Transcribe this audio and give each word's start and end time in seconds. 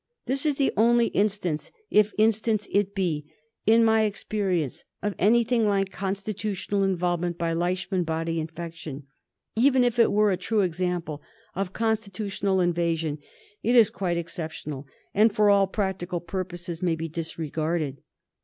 This 0.25 0.47
is 0.47 0.55
the 0.55 0.73
only 0.75 1.09
instance, 1.09 1.69
if 1.91 2.11
instance 2.17 2.67
it 2.71 2.95
be, 2.95 3.31
in 3.67 3.85
my 3.85 4.01
experience 4.01 4.83
of 5.03 5.13
anything 5.19 5.67
like 5.67 5.91
constitutional 5.91 6.83
involve 6.83 7.21
ment 7.21 7.37
by 7.37 7.53
Leishman 7.53 8.03
body 8.03 8.39
infection. 8.39 9.03
Even 9.55 9.83
if 9.83 9.99
it 9.99 10.11
were 10.11 10.31
a 10.31 10.37
true 10.37 10.61
example 10.61 11.21
of 11.53 11.71
constitutional 11.71 12.59
invasion 12.61 13.19
it 13.61 13.75
is 13.75 13.91
quite 13.91 14.17
excep 14.17 14.49
tional, 14.49 14.85
and 15.13 15.35
for 15.35 15.51
all 15.51 15.67
practical 15.67 16.19
purposes 16.19 16.81
may 16.81 16.95
be 16.95 17.07
disregarded. 17.07 18.01